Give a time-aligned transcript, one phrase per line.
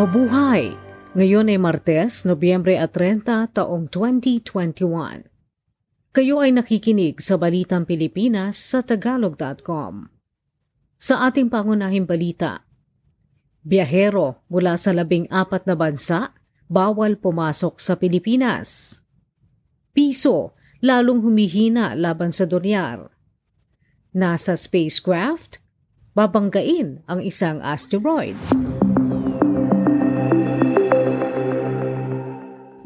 [0.00, 0.72] Mabuhay!
[1.12, 5.28] Ngayon ay Martes, Nobyembre at 30, taong 2021.
[6.16, 10.08] Kayo ay nakikinig sa Balitang Pilipinas sa Tagalog.com.
[10.96, 12.64] Sa ating pangunahing balita,
[13.60, 16.32] Biyahero mula sa labing apat na bansa,
[16.64, 19.04] bawal pumasok sa Pilipinas.
[19.92, 23.12] Piso, lalong humihina laban sa dolyar.
[24.16, 25.60] Nasa spacecraft,
[26.16, 28.40] babanggain ang isang asteroid.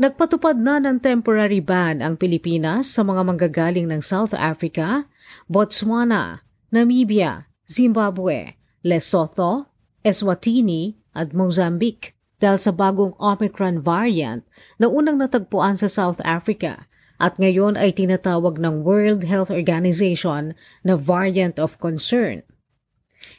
[0.04, 5.08] Nagpatupad na ng temporary ban ang Pilipinas sa mga manggagaling ng South Africa,
[5.48, 8.52] Botswana, Namibia, Zimbabwe,
[8.84, 9.72] Lesotho,
[10.04, 14.44] Eswatini at Mozambique dahil sa bagong Omicron variant
[14.76, 16.84] na unang natagpuan sa South Africa
[17.16, 20.52] at ngayon ay tinatawag ng World Health Organization
[20.84, 22.44] na variant of concern.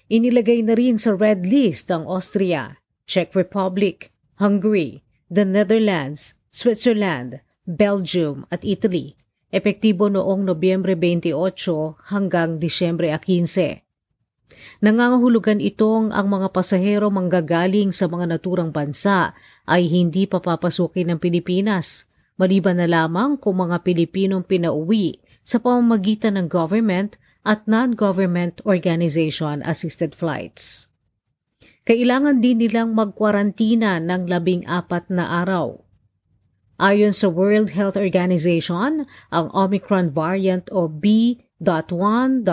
[0.10, 4.10] Inilagay na rin sa red list ang Austria, Czech Republic,
[4.42, 9.12] Hungary, the Netherlands, Switzerland, Belgium at Italy,
[9.52, 11.36] epektibo noong Nobyembre 28
[12.16, 13.84] hanggang Disyembre 15.
[14.80, 19.36] Nangangahulugan itong ang mga pasahero manggagaling sa mga naturang bansa
[19.68, 22.08] ay hindi papapasukin ng Pilipinas,
[22.40, 30.16] maliban na lamang kung mga Pilipinong pinauwi sa pamamagitan ng government at non-government organization assisted
[30.16, 30.88] flights.
[31.84, 35.85] Kailangan din nilang magkwarantina ng labing apat na araw
[36.76, 42.44] Ayon sa World Health Organization, ang Omicron variant o B.1.1.529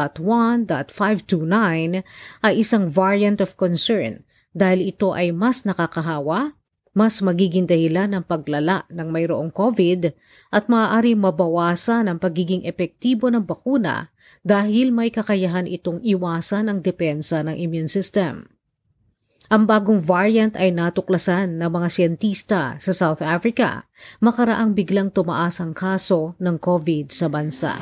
[2.46, 4.22] ay isang variant of concern
[4.54, 6.54] dahil ito ay mas nakakahawa,
[6.94, 10.14] mas magiging dahilan ng paglala ng mayroong COVID
[10.54, 14.14] at maaari mabawasan ang pagiging epektibo ng bakuna
[14.46, 18.51] dahil may kakayahan itong iwasan ang depensa ng immune system.
[19.52, 23.84] Ang bagong variant ay natuklasan ng mga siyentista sa South Africa
[24.24, 27.76] makaraang biglang tumaas ang kaso ng COVID sa bansa.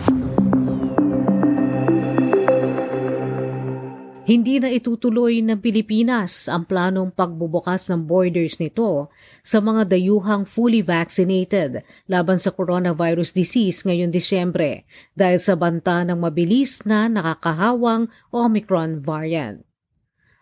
[4.27, 9.07] Hindi na itutuloy ng Pilipinas ang planong pagbubukas ng borders nito
[9.47, 16.19] sa mga dayuhang fully vaccinated laban sa coronavirus disease ngayong Disyembre dahil sa banta ng
[16.19, 19.70] mabilis na nakakahawang Omicron variant.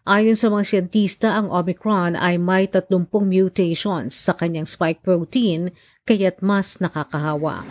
[0.08, 5.68] Ayon sa mga siyentista, ang Omicron ay may 30 mutations sa kanyang spike protein
[6.08, 7.68] kaya't mas nakakahawa.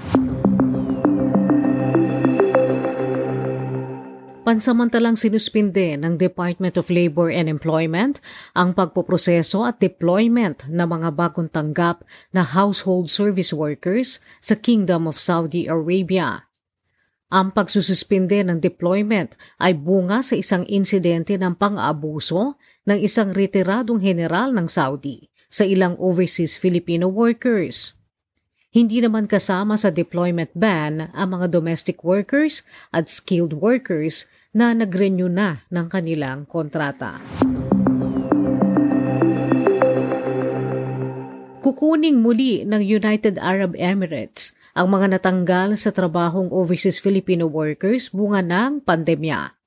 [4.45, 8.21] Pansamantalang sinuspinde ng Department of Labor and Employment
[8.53, 15.17] ang pagpoproseso at deployment ng mga bagong tanggap na household service workers sa Kingdom of
[15.17, 16.46] Saudi Arabia.
[17.27, 22.55] Ang pagsususpinde ng deployment ay bunga sa isang insidente ng pang-abuso
[22.87, 27.99] ng isang retiradong general ng Saudi sa ilang overseas Filipino workers.
[28.71, 32.63] Hindi naman kasama sa deployment ban ang mga domestic workers
[32.95, 37.19] at skilled workers na nag-renew na ng kanilang kontrata.
[41.59, 48.45] Kukuning muli ng United Arab Emirates ang mga natanggal sa trabahong overseas Filipino workers bunga
[48.45, 49.57] ng pandemya.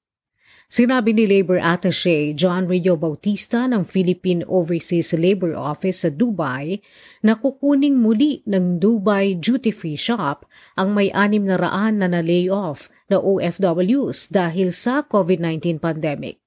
[0.70, 6.78] Sinabi ni Labor Attaché John Rio Bautista ng Philippine Overseas Labor Office sa Dubai
[7.26, 10.46] na kukuning muli ng Dubai Duty Free Shop
[10.78, 16.38] ang may anim na raan na na-layoff na OFWs dahil sa COVID-19 pandemic.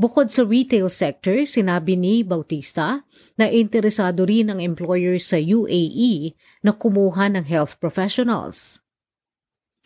[0.00, 3.04] Bukod sa retail sector, sinabi ni Bautista
[3.36, 6.32] na interesado rin ang employer sa UAE
[6.64, 8.80] na kumuha ng health professionals.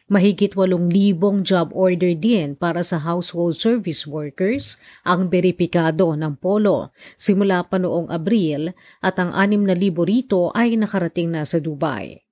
[0.07, 7.67] Mahigit 8,000 job order din para sa household service workers ang beripikado ng Polo simula
[7.67, 8.71] pa noong Abril
[9.03, 9.67] at ang 6,000
[10.07, 12.24] rito ay nakarating na sa Dubai.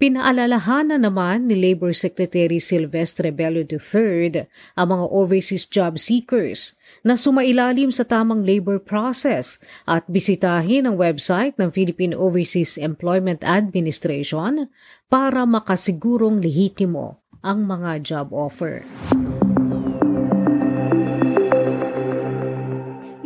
[0.00, 6.72] Pinaalalahanan naman ni Labor Secretary Silvestre Bello III ang mga overseas job seekers
[7.04, 14.72] na sumailalim sa tamang labor process at bisitahin ang website ng Philippine Overseas Employment Administration
[15.12, 18.88] para makasigurong lehitimo ang mga job offer.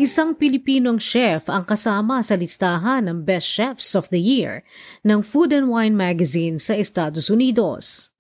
[0.05, 4.61] Isang Pilipinong chef ang kasama sa listahan ng Best Chefs of the Year
[5.01, 8.13] ng Food and Wine Magazine sa Estados Unidos.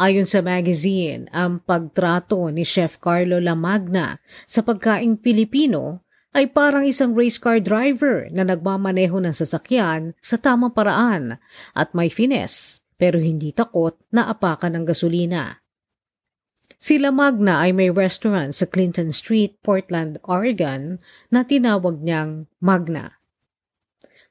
[0.00, 6.00] Ayon sa magazine, ang pagtrato ni Chef Carlo Lamagna sa pagkaing Pilipino
[6.32, 11.36] ay parang isang race car driver na nagmamaneho ng sasakyan sa tamang paraan
[11.76, 15.60] at may finesse pero hindi takot na apakan ng gasolina.
[16.82, 20.98] Sila Magna ay may restaurant sa Clinton Street, Portland, Oregon
[21.30, 23.22] na tinawag niyang Magna.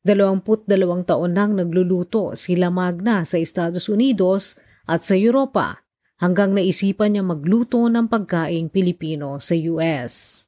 [0.03, 5.79] Dalawamput dalawang taon nang nagluluto sila Magna sa Estados Unidos at sa Europa
[6.19, 10.43] hanggang naisipan niya magluto ng pagkaing Pilipino sa US.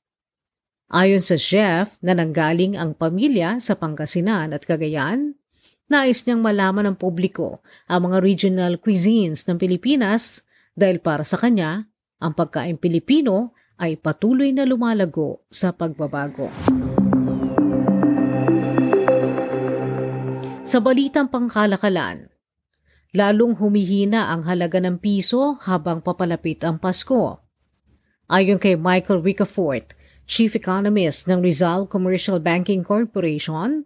[0.92, 5.40] Ayon sa chef na nanggaling ang pamilya sa Pangasinan at Cagayan,
[5.88, 10.44] nais niyang malaman ng publiko ang mga regional cuisines ng Pilipinas
[10.76, 11.93] dahil para sa kanya,
[12.24, 16.48] ang pagkain Pilipino ay patuloy na lumalago sa pagbabago.
[20.64, 22.32] Sa balitang pangkalakalan,
[23.12, 27.44] lalong humihina ang halaga ng piso habang papalapit ang Pasko.
[28.32, 29.92] Ayon kay Michael Ricafort,
[30.24, 33.84] Chief Economist ng Rizal Commercial Banking Corporation,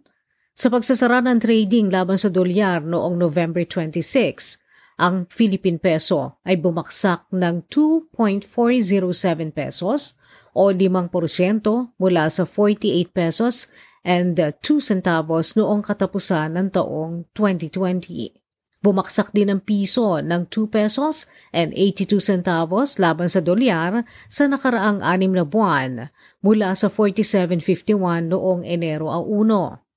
[0.54, 4.58] sa pagsasara ng trading laban sa dolyar noong November 26,
[4.98, 10.18] ang Philippine peso ay bumaksak ng 2.407 pesos
[10.50, 13.70] o 5% mula sa 48 pesos
[14.02, 18.34] and 2 centavos noong katapusan ng taong 2020.
[18.78, 25.02] Bumaksak din ang piso ng 2 pesos and 82 centavos laban sa dolyar sa nakaraang
[25.02, 26.10] anim na buwan
[26.42, 29.87] mula sa 47.51 noong Enero 1.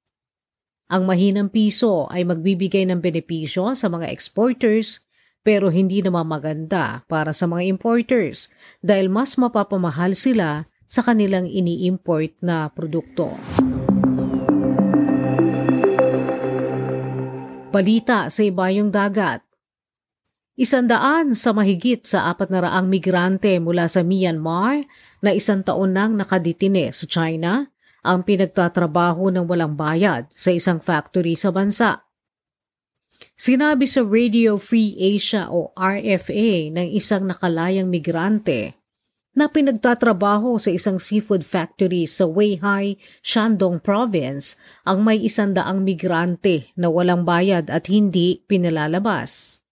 [0.91, 5.07] Ang mahinang piso ay magbibigay ng benepisyo sa mga exporters
[5.39, 8.51] pero hindi naman maganda para sa mga importers
[8.83, 13.39] dahil mas mapapamahal sila sa kanilang ini-import na produkto.
[17.71, 19.47] Balita sa ibayong dagat
[20.59, 24.83] Isandaan sa mahigit sa apat na raang migrante mula sa Myanmar
[25.23, 27.70] na isang taon nang nakaditine sa China
[28.01, 32.06] ang pinagtatrabaho ng walang bayad sa isang factory sa bansa.
[33.38, 38.81] Sinabi sa Radio Free Asia o RFA ng isang nakalayang migrante
[39.31, 46.92] na pinagtatrabaho sa isang seafood factory sa Weihai, Shandong Province ang may isandaang migrante na
[46.92, 49.63] walang bayad at hindi pinalalabas.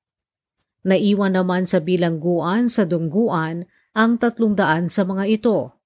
[0.87, 5.78] Naiwan naman sa bilangguan sa dungguan ang tatlong daan sa mga ito.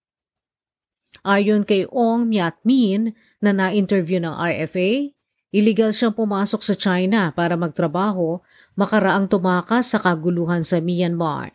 [1.22, 5.14] Ayon kay Ong Myat Min na na-interview ng RFA,
[5.54, 8.42] illegal siyang pumasok sa China para magtrabaho
[8.74, 11.54] makaraang tumakas sa kaguluhan sa Myanmar.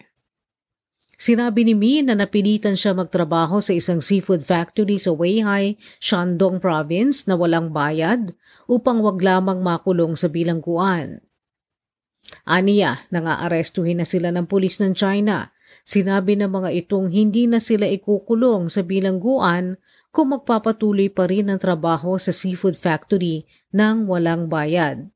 [1.19, 7.27] Sinabi ni Min na napilitan siya magtrabaho sa isang seafood factory sa Weihai, Shandong Province
[7.27, 8.39] na walang bayad
[8.71, 11.19] upang wag lamang makulong sa bilangguan.
[12.47, 15.51] Aniya, nangaarestuhin na sila ng pulis ng China
[15.89, 19.81] Sinabi ng mga itong hindi na sila ikukulong sa bilangguan
[20.13, 25.09] kung magpapatuloy pa rin ang trabaho sa seafood factory nang walang bayad.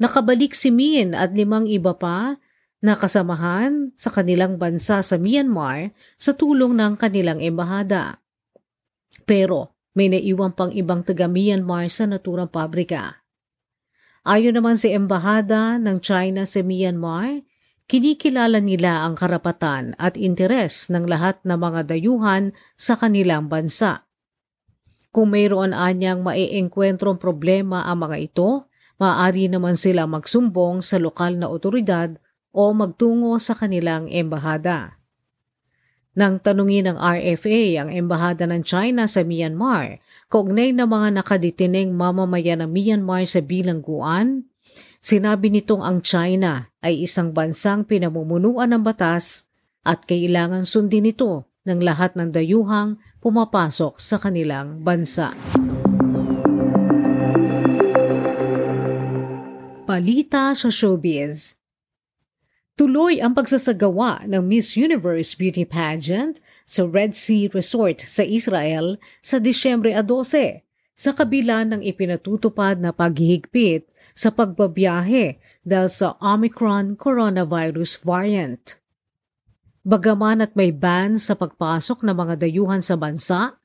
[0.00, 2.40] Nakabalik si Min at limang iba pa
[2.80, 8.24] na kasamahan sa kanilang bansa sa Myanmar sa tulong ng kanilang embahada.
[9.28, 13.20] Pero may naiwan pang ibang taga Myanmar sa naturang pabrika.
[14.24, 17.44] Ayon naman si embahada ng China sa Myanmar,
[17.84, 24.08] kinikilala nila ang karapatan at interes ng lahat ng mga dayuhan sa kanilang bansa.
[25.14, 28.66] Kung mayroon anyang maiengkwentrong problema ang mga ito,
[28.98, 32.18] maaari naman sila magsumbong sa lokal na otoridad
[32.50, 34.98] o magtungo sa kanilang embahada.
[36.14, 39.98] Nang tanungin ng RFA ang embahada ng China sa Myanmar,
[40.30, 44.46] kaugnay na mga nakaditineng mamamayan ng Myanmar sa bilangguan,
[45.04, 49.48] Sinabi nitong ang China ay isang bansang pinamumunuan ng batas
[49.80, 55.32] at kailangan sundin ito ng lahat ng dayuhang pumapasok sa kanilang bansa.
[59.88, 61.56] Balita sa showbiz
[62.74, 69.38] Tuloy ang pagsasagawa ng Miss Universe Beauty Pageant sa Red Sea Resort sa Israel sa
[69.38, 78.78] Disyembre 12 sa kabila ng ipinatutupad na paghihigpit sa pagbabiyahe dahil sa Omicron coronavirus variant.
[79.84, 83.58] Bagaman at may ban sa pagpasok ng mga dayuhan sa bansa,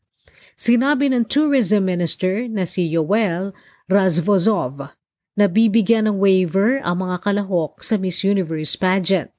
[0.60, 3.56] sinabi ng Tourism Minister na si Yoel
[3.88, 4.92] Razvozov
[5.40, 9.32] na bibigyan ng waiver ang mga kalahok sa Miss Universe pageant.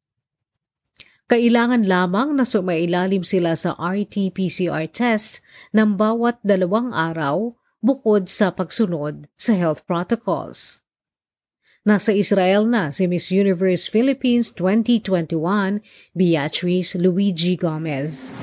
[1.28, 5.44] Kailangan lamang na sumailalim sila sa RT-PCR test
[5.76, 10.84] ng bawat dalawang araw bukod sa pagsunod sa health protocols.
[11.80, 15.80] Nasa Israel na si Miss Universe Philippines 2021,
[16.12, 18.37] Beatrice Luigi Gomez.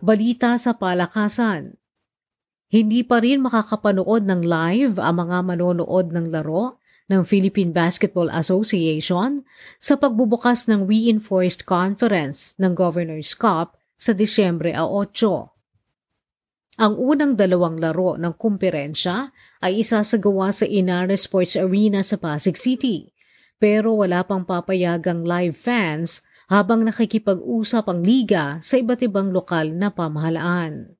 [0.00, 1.76] Balita sa palakasan.
[2.72, 6.80] Hindi pa rin makakapanood ng live ang mga manonood ng laro
[7.12, 9.44] ng Philippine Basketball Association
[9.76, 16.80] sa pagbubukas ng reinforced conference ng Governor's Cup sa Disyembre 8.
[16.80, 19.28] Ang unang dalawang laro ng kumperensya
[19.60, 23.12] ay isasagawa sa Inara Sports Arena sa Pasig City,
[23.60, 29.92] pero wala pang papayagang live fans habang nakikipag-usap ang liga sa iba't ibang lokal na
[29.92, 30.96] pamahalaan.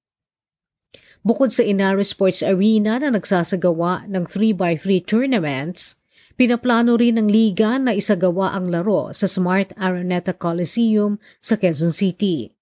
[1.25, 5.97] Bukod sa Inara Sports Arena na nagsasagawa ng 3x3 tournaments,
[6.37, 12.60] pinaplano rin ng liga na isagawa ang laro sa Smart Araneta Coliseum sa Quezon City.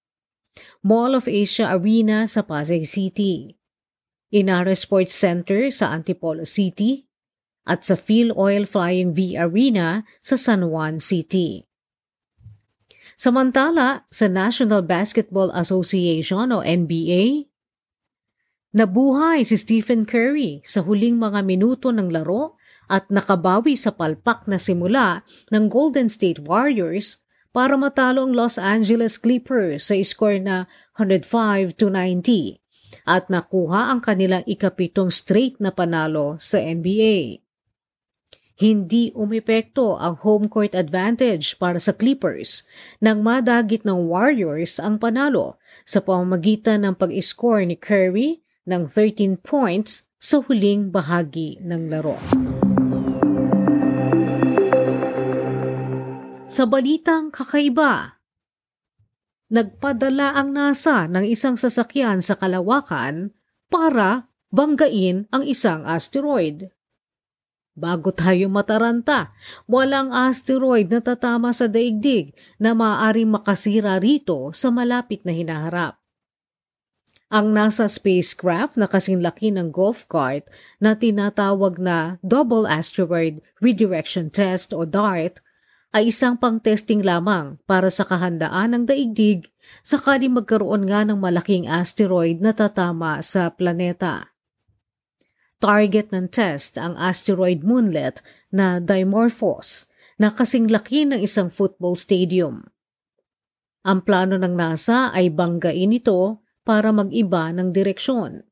[0.81, 3.55] Mall of Asia Arena sa Pasay City.
[4.29, 7.09] Inara Sports Center sa Antipolo City
[7.65, 11.65] at sa Phil Oil Flying V Arena sa San Juan City.
[13.19, 17.49] Samantala, sa National Basketball Association o NBA,
[18.69, 22.53] Nabuhay si Stephen Curry sa huling mga minuto ng laro
[22.85, 27.17] at nakabawi sa palpak na simula ng Golden State Warriors
[27.49, 32.61] para matalo ang Los Angeles Clippers sa score na 105 to 90
[33.09, 37.41] at nakuha ang kanilang ikapitong straight na panalo sa NBA.
[38.59, 42.67] Hindi umepekto ang home court advantage para sa Clippers
[42.99, 45.55] nang madagit ng Warriors ang panalo
[45.87, 52.19] sa pamamagitan ng pag-score ni Curry ng 13 points sa huling bahagi ng laro.
[56.59, 58.19] Sa balitang kakaiba,
[59.47, 63.31] nagpadala ang NASA ng isang sasakyan sa kalawakan
[63.71, 66.67] para banggain ang isang asteroid.
[67.79, 69.31] Bago tayo mataranta,
[69.71, 75.95] walang asteroid na tatama sa daigdig na maaaring makasira rito sa malapit na hinaharap.
[77.31, 80.43] Ang NASA spacecraft na kasing laki ng golf cart
[80.83, 85.39] na tinatawag na Double Asteroid Redirection Test o DART
[85.89, 89.49] ay isang pang-testing lamang para sa kahandaan ng daigdig
[89.81, 94.33] sakali magkaroon nga ng malaking asteroid na tatama sa planeta.
[95.59, 102.63] Target ng test ang asteroid moonlet na Dimorphos na kasing laki ng isang football stadium.
[103.83, 108.43] Ang plano ng NASA ay banggain ito para mag-iba ng direksyon.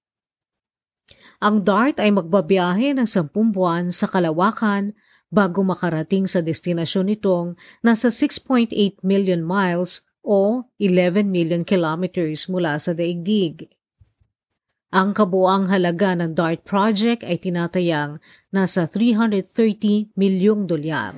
[1.38, 7.48] Ang DART ay magbabiyahe ng 10 buwan sa kalawakan bago makarating sa destinasyon nitong
[7.84, 8.72] nasa 6.8
[9.04, 13.72] million miles o 11 million kilometers mula sa daigdig.
[14.92, 18.24] Ang kabuang halaga ng DART project ay tinatayang
[18.56, 21.12] nasa 330 milyong dolyar.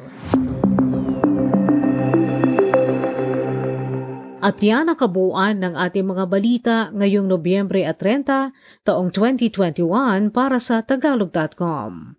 [4.39, 8.56] At yan ang kabuuan ng ating mga balita ngayong Nobyembre at 30
[8.88, 12.19] taong 2021 para sa Tagalog.com.